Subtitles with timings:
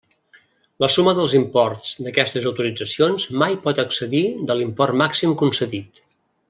[0.83, 6.07] La suma dels imports d'aquestes d'autoritzacions mai pot excedir de l'import màxim concedit.